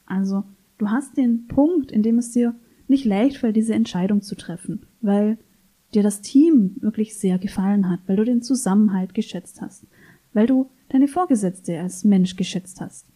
Also 0.06 0.46
Du 0.78 0.90
hast 0.90 1.18
den 1.18 1.48
Punkt, 1.48 1.92
in 1.92 2.04
dem 2.04 2.18
es 2.18 2.32
dir 2.32 2.56
nicht 2.88 3.06
leicht 3.06 3.38
fällt, 3.38 3.56
diese 3.56 3.74
Entscheidung 3.74 4.22
zu 4.22 4.36
treffen, 4.36 4.86
weil 5.02 5.38
dir 5.94 6.04
das 6.04 6.22
Team 6.22 6.76
wirklich 6.80 7.18
sehr 7.18 7.40
gefallen 7.40 7.90
hat, 7.90 8.00
weil 8.08 8.18
du 8.18 8.26
den 8.26 8.42
Zusammenhalt 8.42 9.14
geschätzt 9.14 9.62
hast, 9.62 9.86
weil 10.34 10.48
du 10.48 10.70
deine 10.90 11.08
Vorgesetzte 11.08 11.80
als 11.80 12.04
Mensch 12.04 12.36
geschätzt 12.36 12.82
hast. 12.82 13.08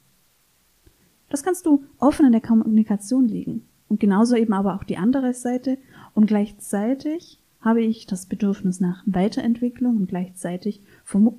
Das 1.29 1.43
kannst 1.43 1.65
du 1.65 1.83
offen 1.99 2.25
in 2.25 2.31
der 2.31 2.41
Kommunikation 2.41 3.27
legen 3.27 3.65
und 3.87 3.99
genauso 3.99 4.35
eben 4.35 4.53
aber 4.53 4.75
auch 4.75 4.83
die 4.83 4.97
andere 4.97 5.33
Seite 5.33 5.77
und 6.13 6.25
gleichzeitig 6.25 7.39
habe 7.61 7.81
ich 7.81 8.07
das 8.07 8.25
Bedürfnis 8.25 8.79
nach 8.79 9.03
Weiterentwicklung 9.05 9.97
und 9.97 10.07
gleichzeitig 10.07 10.81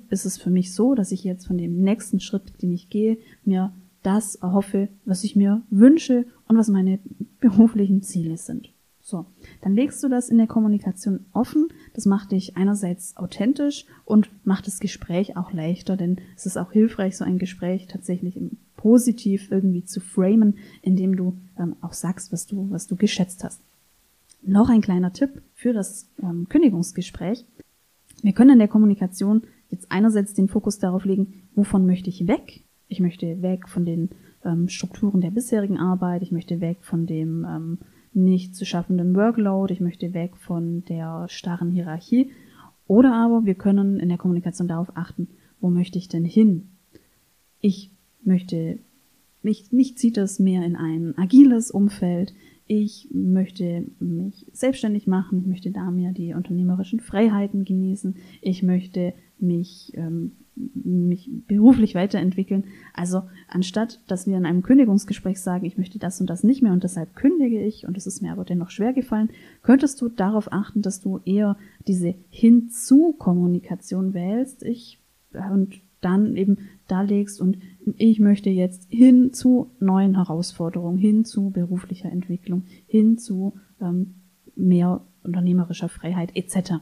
ist 0.09 0.25
es 0.25 0.37
für 0.37 0.49
mich 0.49 0.73
so, 0.73 0.95
dass 0.95 1.11
ich 1.11 1.23
jetzt 1.23 1.47
von 1.47 1.57
dem 1.57 1.81
nächsten 1.81 2.21
Schritt, 2.21 2.61
den 2.61 2.71
ich 2.71 2.89
gehe, 2.89 3.17
mir 3.43 3.73
das 4.03 4.35
erhoffe, 4.35 4.89
was 5.05 5.23
ich 5.23 5.35
mir 5.35 5.63
wünsche 5.69 6.25
und 6.47 6.57
was 6.57 6.67
meine 6.67 6.99
beruflichen 7.39 8.03
Ziele 8.03 8.37
sind. 8.37 8.69
So, 9.05 9.25
dann 9.61 9.73
legst 9.73 10.01
du 10.01 10.07
das 10.07 10.29
in 10.29 10.37
der 10.37 10.47
Kommunikation 10.47 11.25
offen. 11.33 11.67
Das 11.93 12.05
macht 12.05 12.31
dich 12.31 12.55
einerseits 12.55 13.17
authentisch 13.17 13.85
und 14.05 14.29
macht 14.45 14.65
das 14.65 14.79
Gespräch 14.79 15.35
auch 15.35 15.51
leichter, 15.51 15.97
denn 15.97 16.21
es 16.37 16.45
ist 16.45 16.55
auch 16.55 16.71
hilfreich, 16.71 17.17
so 17.17 17.25
ein 17.25 17.37
Gespräch 17.37 17.87
tatsächlich 17.87 18.39
positiv 18.77 19.51
irgendwie 19.51 19.83
zu 19.83 19.99
framen, 19.99 20.57
indem 20.81 21.17
du 21.17 21.37
ähm, 21.59 21.75
auch 21.81 21.91
sagst, 21.91 22.31
was 22.31 22.47
du, 22.47 22.69
was 22.69 22.87
du 22.87 22.95
geschätzt 22.95 23.43
hast. 23.43 23.61
Noch 24.41 24.69
ein 24.69 24.81
kleiner 24.81 25.11
Tipp 25.11 25.41
für 25.53 25.73
das 25.73 26.07
ähm, 26.21 26.47
Kündigungsgespräch. 26.47 27.45
Wir 28.21 28.33
können 28.33 28.51
in 28.51 28.59
der 28.59 28.67
Kommunikation 28.69 29.43
jetzt 29.69 29.91
einerseits 29.91 30.33
den 30.33 30.47
Fokus 30.47 30.79
darauf 30.79 31.03
legen, 31.03 31.43
wovon 31.55 31.85
möchte 31.85 32.09
ich 32.09 32.25
weg? 32.27 32.63
Ich 32.93 32.99
möchte 32.99 33.41
weg 33.41 33.67
von 33.67 33.85
den 33.85 34.09
ähm, 34.45 34.69
Strukturen 34.69 35.19
der 35.19 35.31
bisherigen 35.31 35.79
Arbeit, 35.79 36.21
ich 36.21 36.31
möchte 36.31 36.61
weg 36.61 36.77
von 36.81 37.07
dem 37.07 37.43
ähm, 37.43 37.79
nicht 38.13 38.55
zu 38.55 38.65
schaffenden 38.65 39.15
Workload, 39.15 39.73
ich 39.73 39.79
möchte 39.79 40.13
weg 40.13 40.37
von 40.37 40.85
der 40.85 41.25
starren 41.27 41.71
Hierarchie. 41.71 42.29
Oder 42.85 43.15
aber 43.15 43.45
wir 43.45 43.55
können 43.55 43.99
in 43.99 44.09
der 44.09 44.19
Kommunikation 44.19 44.67
darauf 44.67 44.95
achten, 44.95 45.27
wo 45.59 45.71
möchte 45.71 45.97
ich 45.97 46.07
denn 46.07 46.23
hin? 46.23 46.69
Ich 47.61 47.89
möchte, 48.23 48.77
mich, 49.41 49.71
mich 49.71 49.97
zieht 49.97 50.19
es 50.19 50.37
mehr 50.37 50.63
in 50.63 50.75
ein 50.75 51.17
agiles 51.17 51.71
Umfeld. 51.71 52.35
Ich 52.67 53.09
möchte 53.11 53.85
mich 53.99 54.45
selbstständig 54.53 55.07
machen. 55.07 55.39
Ich 55.39 55.47
möchte 55.47 55.71
da 55.71 55.91
mir 55.91 56.11
die 56.11 56.33
unternehmerischen 56.33 56.99
Freiheiten 56.99 57.65
genießen. 57.65 58.15
Ich 58.41 58.63
möchte 58.63 59.13
mich 59.39 59.91
ähm, 59.95 60.31
mich 60.55 61.29
beruflich 61.47 61.95
weiterentwickeln. 61.95 62.65
Also 62.93 63.23
anstatt, 63.47 63.99
dass 64.07 64.27
wir 64.27 64.37
in 64.37 64.45
einem 64.45 64.61
Kündigungsgespräch 64.61 65.41
sagen, 65.41 65.65
ich 65.65 65.77
möchte 65.77 65.97
das 65.99 66.21
und 66.21 66.29
das 66.29 66.43
nicht 66.43 66.61
mehr 66.61 66.73
und 66.73 66.83
deshalb 66.83 67.15
kündige 67.15 67.59
ich 67.59 67.87
und 67.87 67.97
es 67.97 68.05
ist 68.05 68.21
mir 68.21 68.31
aber 68.31 68.45
dennoch 68.45 68.69
schwer 68.69 68.93
gefallen, 68.93 69.29
könntest 69.63 69.99
du 70.01 70.09
darauf 70.09 70.51
achten, 70.51 70.81
dass 70.81 71.01
du 71.01 71.19
eher 71.25 71.57
diese 71.87 72.13
Hinzu-Kommunikation 72.29 74.13
wählst. 74.13 74.63
Ich 74.63 74.99
und 75.33 75.81
dann 76.01 76.35
eben 76.35 76.57
darlegst 76.87 77.41
und 77.41 77.57
ich 77.97 78.19
möchte 78.19 78.49
jetzt 78.49 78.87
hin 78.89 79.33
zu 79.33 79.71
neuen 79.79 80.15
Herausforderungen, 80.15 80.97
hin 80.97 81.25
zu 81.25 81.49
beruflicher 81.49 82.11
Entwicklung, 82.11 82.63
hin 82.87 83.17
zu 83.17 83.53
ähm, 83.81 84.15
mehr 84.55 85.01
unternehmerischer 85.23 85.89
Freiheit 85.89 86.31
etc. 86.35 86.73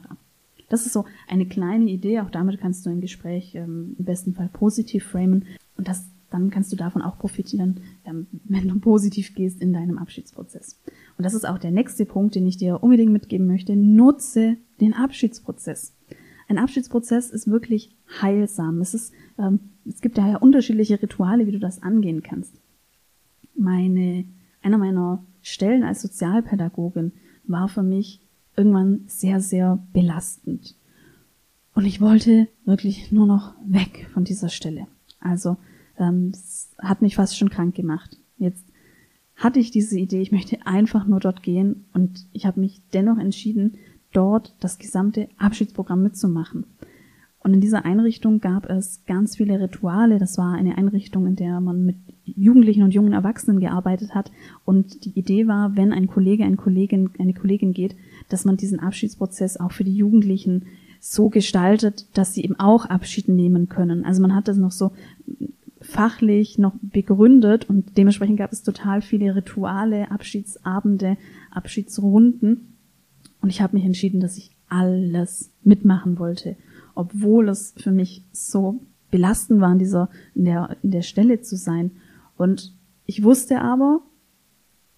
Das 0.68 0.86
ist 0.86 0.92
so 0.92 1.04
eine 1.28 1.46
kleine 1.46 1.90
Idee. 1.90 2.20
Auch 2.20 2.30
damit 2.30 2.60
kannst 2.60 2.86
du 2.86 2.90
ein 2.90 3.00
Gespräch 3.00 3.54
ähm, 3.54 3.96
im 3.98 4.04
besten 4.04 4.34
Fall 4.34 4.48
positiv 4.52 5.04
framen. 5.04 5.44
Und 5.76 5.88
das, 5.88 6.08
dann 6.30 6.50
kannst 6.50 6.72
du 6.72 6.76
davon 6.76 7.02
auch 7.02 7.18
profitieren, 7.18 7.80
ähm, 8.04 8.26
wenn 8.44 8.68
du 8.68 8.78
positiv 8.78 9.34
gehst 9.34 9.60
in 9.60 9.72
deinem 9.72 9.98
Abschiedsprozess. 9.98 10.80
Und 11.18 11.24
das 11.24 11.34
ist 11.34 11.46
auch 11.46 11.58
der 11.58 11.72
nächste 11.72 12.06
Punkt, 12.06 12.34
den 12.34 12.46
ich 12.46 12.56
dir 12.56 12.82
unbedingt 12.82 13.12
mitgeben 13.12 13.46
möchte. 13.46 13.76
Nutze 13.76 14.56
den 14.80 14.94
Abschiedsprozess. 14.94 15.94
Ein 16.52 16.58
Abschiedsprozess 16.58 17.30
ist 17.30 17.48
wirklich 17.48 17.96
heilsam. 18.20 18.82
Es 18.82 18.92
ist, 18.92 19.14
ähm, 19.38 19.58
es 19.88 20.02
gibt 20.02 20.18
daher 20.18 20.42
unterschiedliche 20.42 21.00
Rituale, 21.00 21.46
wie 21.46 21.52
du 21.52 21.58
das 21.58 21.82
angehen 21.82 22.22
kannst. 22.22 22.52
Meine, 23.56 24.26
einer 24.60 24.76
meiner 24.76 25.24
Stellen 25.40 25.82
als 25.82 26.02
Sozialpädagogin 26.02 27.12
war 27.44 27.68
für 27.68 27.82
mich 27.82 28.20
irgendwann 28.54 29.04
sehr, 29.06 29.40
sehr 29.40 29.82
belastend. 29.94 30.76
Und 31.74 31.86
ich 31.86 32.02
wollte 32.02 32.48
wirklich 32.66 33.10
nur 33.12 33.26
noch 33.26 33.54
weg 33.64 34.10
von 34.12 34.24
dieser 34.24 34.50
Stelle. 34.50 34.88
Also 35.20 35.56
ähm, 35.98 36.32
hat 36.80 37.00
mich 37.00 37.16
fast 37.16 37.38
schon 37.38 37.48
krank 37.48 37.74
gemacht. 37.74 38.18
Jetzt 38.36 38.66
hatte 39.36 39.58
ich 39.58 39.70
diese 39.70 39.98
Idee, 39.98 40.20
ich 40.20 40.32
möchte 40.32 40.66
einfach 40.66 41.06
nur 41.06 41.18
dort 41.18 41.42
gehen 41.42 41.86
und 41.94 42.26
ich 42.34 42.44
habe 42.44 42.60
mich 42.60 42.82
dennoch 42.92 43.16
entschieden, 43.16 43.78
dort 44.12 44.54
das 44.60 44.78
gesamte 44.78 45.28
Abschiedsprogramm 45.38 46.02
mitzumachen. 46.02 46.64
Und 47.44 47.54
in 47.54 47.60
dieser 47.60 47.84
Einrichtung 47.84 48.38
gab 48.38 48.70
es 48.70 49.04
ganz 49.04 49.36
viele 49.36 49.60
Rituale. 49.60 50.20
Das 50.20 50.38
war 50.38 50.54
eine 50.54 50.78
Einrichtung, 50.78 51.26
in 51.26 51.34
der 51.34 51.60
man 51.60 51.84
mit 51.84 51.96
Jugendlichen 52.24 52.84
und 52.84 52.94
jungen 52.94 53.12
Erwachsenen 53.12 53.58
gearbeitet 53.58 54.14
hat. 54.14 54.30
Und 54.64 55.04
die 55.04 55.18
Idee 55.18 55.48
war, 55.48 55.76
wenn 55.76 55.92
ein 55.92 56.06
Kollege, 56.06 56.44
eine 56.44 56.56
Kollegin, 56.56 57.10
eine 57.18 57.34
Kollegin 57.34 57.72
geht, 57.72 57.96
dass 58.28 58.44
man 58.44 58.56
diesen 58.56 58.78
Abschiedsprozess 58.78 59.56
auch 59.56 59.72
für 59.72 59.82
die 59.82 59.96
Jugendlichen 59.96 60.66
so 61.00 61.30
gestaltet, 61.30 62.06
dass 62.14 62.32
sie 62.32 62.44
eben 62.44 62.58
auch 62.60 62.84
Abschied 62.84 63.28
nehmen 63.28 63.68
können. 63.68 64.04
Also 64.04 64.22
man 64.22 64.36
hat 64.36 64.46
das 64.46 64.56
noch 64.56 64.70
so 64.70 64.92
fachlich 65.80 66.58
noch 66.58 66.74
begründet 66.80 67.68
und 67.68 67.98
dementsprechend 67.98 68.38
gab 68.38 68.52
es 68.52 68.62
total 68.62 69.02
viele 69.02 69.34
Rituale, 69.34 70.12
Abschiedsabende, 70.12 71.16
Abschiedsrunden. 71.50 72.71
Und 73.42 73.50
ich 73.50 73.60
habe 73.60 73.76
mich 73.76 73.84
entschieden, 73.84 74.20
dass 74.20 74.38
ich 74.38 74.52
alles 74.68 75.50
mitmachen 75.62 76.18
wollte, 76.18 76.56
obwohl 76.94 77.48
es 77.48 77.74
für 77.76 77.90
mich 77.90 78.24
so 78.32 78.80
belastend 79.10 79.60
war, 79.60 79.72
in 79.72 79.78
dieser, 79.78 80.08
in 80.34 80.46
der, 80.46 80.76
in 80.82 80.92
der 80.92 81.02
Stelle 81.02 81.42
zu 81.42 81.56
sein. 81.56 81.90
Und 82.38 82.74
ich 83.04 83.22
wusste 83.22 83.60
aber, 83.60 84.00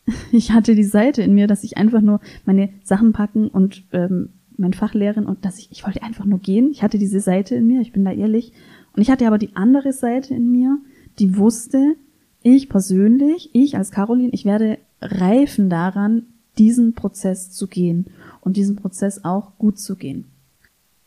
ich 0.32 0.52
hatte 0.52 0.74
die 0.74 0.84
Seite 0.84 1.22
in 1.22 1.34
mir, 1.34 1.46
dass 1.46 1.64
ich 1.64 1.76
einfach 1.76 2.02
nur 2.02 2.20
meine 2.44 2.68
Sachen 2.84 3.12
packen 3.12 3.48
und 3.48 3.84
ähm, 3.92 4.28
mein 4.56 4.74
Fachlehrerin 4.74 5.26
und 5.26 5.44
dass 5.44 5.58
ich, 5.58 5.72
ich 5.72 5.84
wollte 5.84 6.02
einfach 6.02 6.26
nur 6.26 6.38
gehen. 6.38 6.70
Ich 6.70 6.82
hatte 6.82 6.98
diese 6.98 7.20
Seite 7.20 7.56
in 7.56 7.66
mir, 7.66 7.80
ich 7.80 7.92
bin 7.92 8.04
da 8.04 8.12
ehrlich. 8.12 8.52
Und 8.94 9.02
ich 9.02 9.10
hatte 9.10 9.26
aber 9.26 9.38
die 9.38 9.56
andere 9.56 9.92
Seite 9.92 10.34
in 10.34 10.52
mir, 10.52 10.78
die 11.18 11.36
wusste, 11.36 11.96
ich 12.42 12.68
persönlich, 12.68 13.50
ich 13.54 13.76
als 13.76 13.90
Caroline, 13.90 14.30
ich 14.32 14.44
werde 14.44 14.78
reifen 15.00 15.70
daran, 15.70 16.26
diesen 16.58 16.92
Prozess 16.92 17.50
zu 17.50 17.66
gehen 17.66 18.06
und 18.44 18.56
diesen 18.56 18.76
Prozess 18.76 19.24
auch 19.24 19.58
gut 19.58 19.78
zu 19.78 19.96
gehen. 19.96 20.26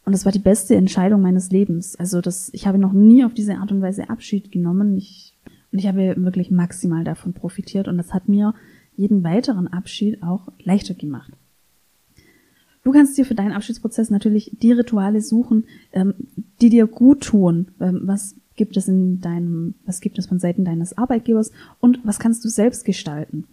Und 0.05 0.13
das 0.13 0.25
war 0.25 0.31
die 0.31 0.39
beste 0.39 0.75
Entscheidung 0.75 1.21
meines 1.21 1.51
Lebens. 1.51 1.95
Also 1.95 2.21
das, 2.21 2.49
ich 2.53 2.65
habe 2.65 2.77
noch 2.77 2.93
nie 2.93 3.23
auf 3.25 3.33
diese 3.33 3.57
Art 3.57 3.71
und 3.71 3.81
Weise 3.81 4.09
Abschied 4.09 4.51
genommen. 4.51 4.97
Ich, 4.97 5.35
und 5.71 5.79
ich 5.79 5.87
habe 5.87 6.15
wirklich 6.17 6.49
maximal 6.49 7.03
davon 7.03 7.33
profitiert 7.33 7.87
und 7.87 7.97
das 7.97 8.13
hat 8.13 8.29
mir 8.29 8.53
jeden 8.95 9.23
weiteren 9.23 9.67
Abschied 9.67 10.23
auch 10.23 10.47
leichter 10.63 10.93
gemacht. 10.93 11.31
Du 12.83 12.93
kannst 12.93 13.17
dir 13.17 13.25
für 13.25 13.35
deinen 13.35 13.51
Abschiedsprozess 13.51 14.09
natürlich 14.09 14.55
die 14.61 14.71
Rituale 14.71 15.21
suchen, 15.21 15.65
ähm, 15.91 16.13
die 16.61 16.69
dir 16.69 16.87
gut 16.87 17.21
tun. 17.21 17.67
Ähm, 17.81 18.03
was 18.03 18.35
gibt 18.55 18.77
es 18.77 18.87
in 18.87 19.19
deinem, 19.19 19.75
was 19.85 19.99
gibt 19.99 20.17
es 20.17 20.25
von 20.25 20.39
Seiten 20.39 20.63
deines 20.63 20.97
Arbeitgebers 20.97 21.51
und 21.81 21.99
was 22.05 22.17
kannst 22.17 22.45
du 22.45 22.49
selbst 22.49 22.85
gestalten? 22.85 23.43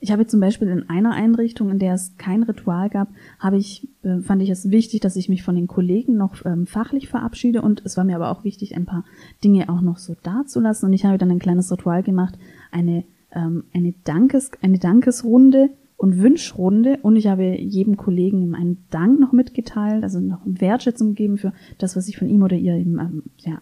Ich 0.00 0.12
habe 0.12 0.26
zum 0.26 0.40
Beispiel 0.40 0.68
in 0.68 0.88
einer 0.88 1.12
Einrichtung, 1.12 1.70
in 1.70 1.78
der 1.78 1.94
es 1.94 2.16
kein 2.18 2.44
Ritual 2.44 2.88
gab, 2.88 3.08
habe 3.38 3.56
ich, 3.56 3.88
äh, 4.02 4.20
fand 4.20 4.42
ich 4.42 4.50
es 4.50 4.70
wichtig, 4.70 5.00
dass 5.00 5.16
ich 5.16 5.28
mich 5.28 5.42
von 5.42 5.56
den 5.56 5.66
Kollegen 5.66 6.16
noch 6.16 6.44
ähm, 6.44 6.66
fachlich 6.66 7.08
verabschiede. 7.08 7.62
Und 7.62 7.82
es 7.84 7.96
war 7.96 8.04
mir 8.04 8.16
aber 8.16 8.30
auch 8.30 8.44
wichtig, 8.44 8.76
ein 8.76 8.86
paar 8.86 9.04
Dinge 9.42 9.68
auch 9.68 9.80
noch 9.80 9.98
so 9.98 10.14
dazulassen. 10.22 10.88
Und 10.88 10.92
ich 10.92 11.04
habe 11.04 11.18
dann 11.18 11.30
ein 11.30 11.40
kleines 11.40 11.72
Ritual 11.72 12.02
gemacht, 12.02 12.38
eine 12.70 13.04
ähm, 13.32 13.64
eine, 13.72 13.94
Dankes, 14.04 14.50
eine 14.62 14.78
Dankesrunde 14.78 15.70
und 15.96 16.18
Wünschrunde. 16.18 16.98
Und 17.02 17.16
ich 17.16 17.26
habe 17.26 17.56
jedem 17.58 17.96
Kollegen 17.96 18.54
einen 18.54 18.84
Dank 18.90 19.20
noch 19.20 19.32
mitgeteilt, 19.32 20.02
also 20.02 20.20
noch 20.20 20.40
Wertschätzung 20.44 21.08
gegeben 21.08 21.38
für 21.38 21.52
das, 21.78 21.96
was 21.96 22.08
ich 22.08 22.16
von 22.16 22.28
ihm 22.28 22.42
oder 22.42 22.56
ihr 22.56 22.74
eben 22.74 22.98
ähm, 22.98 23.22
ja, 23.38 23.58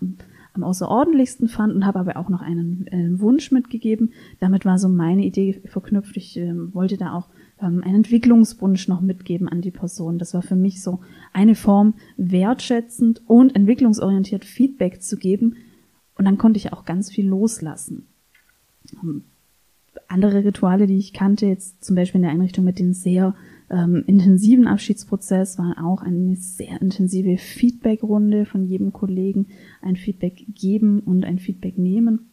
am 0.56 0.64
außerordentlichsten 0.64 1.48
fand 1.48 1.74
und 1.74 1.86
habe 1.86 2.00
aber 2.00 2.16
auch 2.16 2.28
noch 2.28 2.42
einen 2.42 2.86
äh, 2.88 3.20
Wunsch 3.20 3.52
mitgegeben. 3.52 4.12
Damit 4.40 4.64
war 4.64 4.78
so 4.78 4.88
meine 4.88 5.24
Idee 5.24 5.60
verknüpft. 5.66 6.16
Ich 6.16 6.36
äh, 6.36 6.74
wollte 6.74 6.96
da 6.96 7.12
auch 7.12 7.28
ähm, 7.60 7.82
einen 7.84 7.96
Entwicklungswunsch 7.96 8.88
noch 8.88 9.00
mitgeben 9.00 9.48
an 9.48 9.60
die 9.60 9.70
Person. 9.70 10.18
Das 10.18 10.34
war 10.34 10.42
für 10.42 10.56
mich 10.56 10.82
so 10.82 11.00
eine 11.32 11.54
Form, 11.54 11.94
wertschätzend 12.16 13.22
und 13.26 13.54
entwicklungsorientiert 13.54 14.44
Feedback 14.44 15.02
zu 15.02 15.16
geben. 15.16 15.56
Und 16.18 16.24
dann 16.24 16.38
konnte 16.38 16.58
ich 16.58 16.72
auch 16.72 16.84
ganz 16.84 17.10
viel 17.10 17.26
loslassen. 17.26 18.06
Ähm, 19.02 19.24
andere 20.08 20.44
Rituale, 20.44 20.86
die 20.86 20.98
ich 20.98 21.12
kannte, 21.12 21.46
jetzt 21.46 21.84
zum 21.84 21.96
Beispiel 21.96 22.18
in 22.18 22.22
der 22.22 22.32
Einrichtung 22.32 22.64
mit 22.64 22.78
dem 22.78 22.92
sehr 22.92 23.34
ähm, 23.70 24.04
intensiven 24.06 24.66
Abschiedsprozess, 24.66 25.58
war 25.58 25.84
auch 25.84 26.02
eine 26.02 26.36
sehr 26.36 26.80
intensive 26.80 27.36
Feedbackrunde 27.36 28.46
von 28.46 28.64
jedem 28.64 28.92
Kollegen, 28.92 29.48
ein 29.82 29.96
Feedback 29.96 30.44
geben 30.54 31.00
und 31.00 31.24
ein 31.24 31.38
Feedback 31.38 31.76
nehmen. 31.78 32.30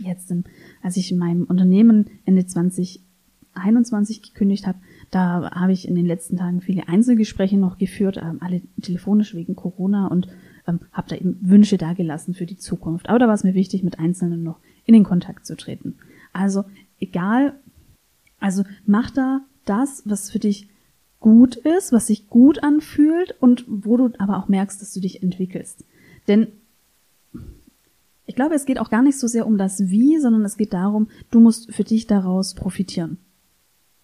Jetzt, 0.00 0.30
ähm, 0.30 0.44
als 0.82 0.96
ich 0.96 1.10
in 1.12 1.18
meinem 1.18 1.44
Unternehmen 1.44 2.06
Ende 2.24 2.46
2021 2.46 4.22
gekündigt 4.22 4.66
habe, 4.66 4.78
da 5.10 5.50
habe 5.50 5.72
ich 5.72 5.88
in 5.88 5.94
den 5.94 6.06
letzten 6.06 6.36
Tagen 6.36 6.60
viele 6.60 6.88
Einzelgespräche 6.88 7.58
noch 7.58 7.78
geführt, 7.78 8.18
ähm, 8.22 8.38
alle 8.40 8.62
telefonisch 8.80 9.34
wegen 9.34 9.54
Corona 9.56 10.06
und 10.08 10.28
ähm, 10.66 10.80
habe 10.92 11.08
da 11.08 11.16
eben 11.16 11.38
Wünsche 11.40 11.78
dagelassen 11.78 12.34
für 12.34 12.46
die 12.46 12.56
Zukunft. 12.56 13.08
Aber 13.08 13.18
da 13.18 13.26
war 13.26 13.34
es 13.34 13.44
mir 13.44 13.54
wichtig, 13.54 13.82
mit 13.82 13.98
Einzelnen 13.98 14.42
noch 14.42 14.60
in 14.84 14.94
den 14.94 15.04
Kontakt 15.04 15.46
zu 15.46 15.56
treten. 15.56 15.96
Also 16.32 16.64
egal, 16.98 17.54
also 18.38 18.64
mach 18.86 19.10
da 19.10 19.42
das, 19.64 20.02
was 20.04 20.30
für 20.30 20.38
dich 20.38 20.68
gut 21.20 21.56
ist, 21.56 21.92
was 21.92 22.08
sich 22.08 22.28
gut 22.28 22.62
anfühlt 22.62 23.34
und 23.40 23.64
wo 23.68 23.96
du 23.96 24.10
aber 24.18 24.38
auch 24.38 24.48
merkst, 24.48 24.82
dass 24.82 24.92
du 24.92 25.00
dich 25.00 25.22
entwickelst. 25.22 25.84
Denn 26.28 26.48
ich 28.26 28.34
glaube, 28.34 28.54
es 28.54 28.66
geht 28.66 28.78
auch 28.78 28.90
gar 28.90 29.02
nicht 29.02 29.18
so 29.18 29.26
sehr 29.26 29.46
um 29.46 29.58
das 29.58 29.90
Wie, 29.90 30.18
sondern 30.18 30.44
es 30.44 30.56
geht 30.56 30.72
darum, 30.72 31.08
du 31.30 31.40
musst 31.40 31.72
für 31.72 31.84
dich 31.84 32.06
daraus 32.06 32.54
profitieren. 32.54 33.18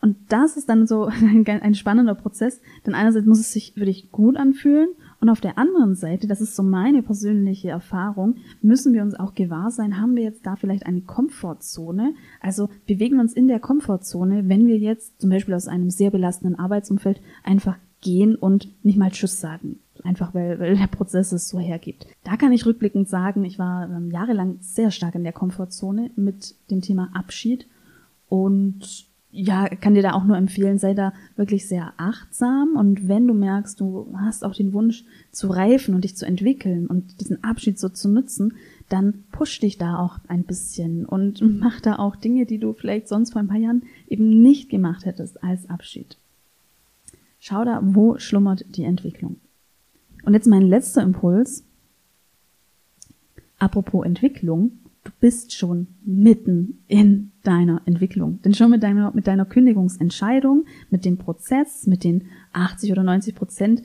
Und 0.00 0.16
das 0.28 0.56
ist 0.56 0.68
dann 0.68 0.86
so 0.86 1.04
ein, 1.06 1.46
ein, 1.46 1.74
spannender 1.74 2.14
Prozess, 2.14 2.60
denn 2.86 2.94
einerseits 2.94 3.26
muss 3.26 3.40
es 3.40 3.52
sich 3.52 3.74
für 3.74 3.84
dich 3.84 4.10
gut 4.12 4.36
anfühlen 4.36 4.90
und 5.20 5.30
auf 5.30 5.40
der 5.40 5.58
anderen 5.58 5.96
Seite, 5.96 6.28
das 6.28 6.40
ist 6.40 6.54
so 6.54 6.62
meine 6.62 7.02
persönliche 7.02 7.70
Erfahrung, 7.70 8.36
müssen 8.62 8.92
wir 8.92 9.02
uns 9.02 9.14
auch 9.14 9.34
gewahr 9.34 9.70
sein, 9.70 10.00
haben 10.00 10.14
wir 10.14 10.22
jetzt 10.22 10.46
da 10.46 10.54
vielleicht 10.54 10.86
eine 10.86 11.00
Komfortzone? 11.00 12.14
Also 12.40 12.68
bewegen 12.86 13.16
wir 13.16 13.22
uns 13.22 13.32
in 13.32 13.48
der 13.48 13.58
Komfortzone, 13.58 14.48
wenn 14.48 14.66
wir 14.66 14.78
jetzt 14.78 15.20
zum 15.20 15.30
Beispiel 15.30 15.54
aus 15.54 15.66
einem 15.66 15.90
sehr 15.90 16.10
belastenden 16.10 16.58
Arbeitsumfeld 16.58 17.20
einfach 17.42 17.76
gehen 18.00 18.36
und 18.36 18.68
nicht 18.84 18.96
mal 18.96 19.10
Tschüss 19.10 19.40
sagen. 19.40 19.80
Einfach 20.04 20.34
weil, 20.34 20.60
weil 20.60 20.76
der 20.76 20.86
Prozess 20.86 21.32
es 21.32 21.48
so 21.48 21.58
hergibt. 21.58 22.06
Da 22.22 22.36
kann 22.36 22.52
ich 22.52 22.64
rückblickend 22.64 23.08
sagen, 23.08 23.44
ich 23.44 23.58
war 23.58 23.90
ähm, 23.90 24.12
jahrelang 24.12 24.58
sehr 24.60 24.92
stark 24.92 25.16
in 25.16 25.24
der 25.24 25.32
Komfortzone 25.32 26.12
mit 26.14 26.54
dem 26.70 26.80
Thema 26.80 27.10
Abschied 27.14 27.66
und 28.28 29.07
ja, 29.30 29.68
kann 29.68 29.94
dir 29.94 30.02
da 30.02 30.12
auch 30.12 30.24
nur 30.24 30.36
empfehlen, 30.36 30.78
sei 30.78 30.94
da 30.94 31.12
wirklich 31.36 31.68
sehr 31.68 31.92
achtsam 31.98 32.76
und 32.76 33.08
wenn 33.08 33.26
du 33.26 33.34
merkst, 33.34 33.78
du 33.78 34.14
hast 34.16 34.44
auch 34.44 34.54
den 34.54 34.72
Wunsch 34.72 35.04
zu 35.32 35.48
reifen 35.48 35.94
und 35.94 36.04
dich 36.04 36.16
zu 36.16 36.24
entwickeln 36.24 36.86
und 36.86 37.20
diesen 37.20 37.44
Abschied 37.44 37.78
so 37.78 37.90
zu 37.90 38.08
nutzen, 38.08 38.54
dann 38.88 39.24
push 39.30 39.60
dich 39.60 39.76
da 39.76 39.98
auch 39.98 40.18
ein 40.28 40.44
bisschen 40.44 41.04
und 41.04 41.42
mach 41.60 41.80
da 41.80 41.96
auch 41.96 42.16
Dinge, 42.16 42.46
die 42.46 42.58
du 42.58 42.72
vielleicht 42.72 43.08
sonst 43.08 43.32
vor 43.32 43.40
ein 43.40 43.48
paar 43.48 43.58
Jahren 43.58 43.82
eben 44.08 44.40
nicht 44.40 44.70
gemacht 44.70 45.04
hättest 45.04 45.42
als 45.44 45.68
Abschied. 45.68 46.16
Schau 47.38 47.64
da, 47.64 47.80
wo 47.82 48.18
schlummert 48.18 48.64
die 48.76 48.84
Entwicklung. 48.84 49.36
Und 50.24 50.34
jetzt 50.34 50.46
mein 50.46 50.62
letzter 50.62 51.02
Impuls. 51.02 51.64
Apropos 53.58 54.04
Entwicklung, 54.04 54.72
du 55.08 55.12
bist 55.20 55.54
schon 55.54 55.86
mitten 56.04 56.82
in 56.86 57.32
deiner 57.42 57.80
Entwicklung. 57.86 58.40
Denn 58.42 58.54
schon 58.54 58.70
mit 58.70 58.82
deiner, 58.82 59.12
mit 59.14 59.26
deiner 59.26 59.46
Kündigungsentscheidung, 59.46 60.66
mit 60.90 61.04
dem 61.04 61.16
Prozess, 61.16 61.86
mit 61.86 62.04
den 62.04 62.26
80 62.52 62.92
oder 62.92 63.02
90 63.02 63.34
Prozent 63.34 63.82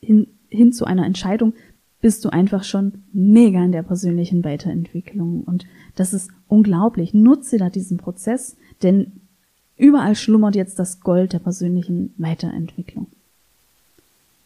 hin, 0.00 0.26
hin 0.48 0.72
zu 0.72 0.84
einer 0.84 1.06
Entscheidung, 1.06 1.54
bist 2.00 2.24
du 2.24 2.28
einfach 2.28 2.64
schon 2.64 3.04
mega 3.12 3.64
in 3.64 3.72
der 3.72 3.82
persönlichen 3.82 4.44
Weiterentwicklung. 4.44 5.44
Und 5.44 5.64
das 5.94 6.12
ist 6.12 6.30
unglaublich. 6.48 7.14
Nutze 7.14 7.56
da 7.56 7.70
diesen 7.70 7.96
Prozess, 7.96 8.56
denn 8.82 9.12
überall 9.76 10.16
schlummert 10.16 10.56
jetzt 10.56 10.78
das 10.78 11.00
Gold 11.00 11.32
der 11.32 11.38
persönlichen 11.38 12.12
Weiterentwicklung. 12.18 13.06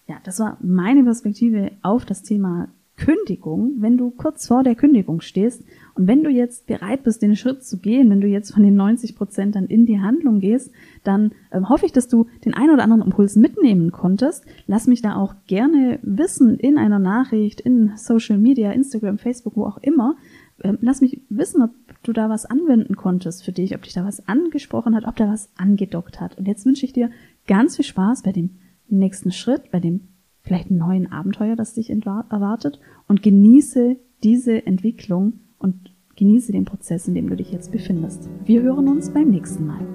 Ja, 0.07 0.17
das 0.25 0.39
war 0.39 0.59
meine 0.61 1.05
Perspektive 1.05 1.73
auf 1.83 2.05
das 2.05 2.23
Thema 2.23 2.69
Kündigung, 2.99 3.77
wenn 3.79 3.97
du 3.97 4.11
kurz 4.11 4.47
vor 4.47 4.63
der 4.63 4.75
Kündigung 4.75 5.21
stehst 5.21 5.63
und 5.99 6.07
wenn 6.07 6.23
du 6.23 6.31
jetzt 6.31 6.69
bereit 6.69 7.03
bist, 7.03 7.23
den 7.23 7.35
Schritt 7.35 7.65
zu 7.65 7.79
gehen, 7.79 8.09
wenn 8.09 8.21
du 8.21 8.29
jetzt 8.29 8.55
von 8.55 8.63
den 8.63 8.77
90 8.77 9.17
Prozent 9.17 9.57
dann 9.57 9.67
in 9.67 9.85
die 9.85 10.01
Handlung 10.01 10.39
gehst, 10.39 10.71
dann 11.03 11.33
äh, 11.51 11.61
hoffe 11.63 11.87
ich, 11.87 11.93
dass 11.93 12.07
du 12.07 12.27
den 12.45 12.55
ein 12.55 12.71
oder 12.71 12.85
anderen 12.85 13.03
Impuls 13.03 13.35
mitnehmen 13.35 13.91
konntest. 13.91 14.45
Lass 14.69 14.87
mich 14.87 15.03
da 15.03 15.17
auch 15.17 15.35
gerne 15.49 15.99
wissen 16.03 16.57
in 16.57 16.79
einer 16.79 17.01
Nachricht, 17.01 17.61
in 17.61 17.97
Social 17.97 18.39
Media, 18.39 18.71
Instagram, 18.71 19.19
Facebook, 19.19 19.57
wo 19.57 19.65
auch 19.65 19.79
immer. 19.79 20.15
Ähm, 20.63 20.79
lass 20.81 21.01
mich 21.01 21.21
wissen, 21.31 21.63
ob 21.63 21.71
du 22.05 22.13
da 22.13 22.29
was 22.29 22.47
anwenden 22.47 22.95
konntest 22.95 23.45
für 23.45 23.53
dich, 23.53 23.75
ob 23.75 23.83
dich 23.83 23.95
da 23.95 24.05
was 24.05 24.29
angesprochen 24.29 24.95
hat, 24.95 25.05
ob 25.05 25.17
da 25.17 25.29
was 25.29 25.51
angedockt 25.57 26.21
hat. 26.21 26.39
Und 26.39 26.47
jetzt 26.47 26.65
wünsche 26.65 26.87
ich 26.87 26.93
dir 26.93 27.11
ganz 27.49 27.75
viel 27.75 27.85
Spaß 27.85 28.23
bei 28.23 28.31
dem 28.31 28.51
nächsten 28.89 29.33
Schritt, 29.33 29.73
bei 29.73 29.81
dem 29.81 30.09
vielleicht 30.43 30.71
neuen 30.71 31.11
Abenteuer, 31.11 31.57
das 31.57 31.75
dich 31.75 31.91
erwartet 31.91 32.79
und 33.09 33.25
genieße 33.25 33.97
diese 34.23 34.65
Entwicklung 34.65 35.41
und 35.59 35.93
genieße 36.17 36.53
den 36.53 36.65
Prozess, 36.65 37.09
in 37.09 37.15
dem 37.15 37.29
du 37.29 37.37
dich 37.37 37.53
jetzt 37.53 37.71
befindest. 37.71 38.29
Wir 38.45 38.63
hören 38.63 38.89
uns 38.89 39.11
beim 39.11 39.31
nächsten 39.31 39.67
Mal. 39.67 39.87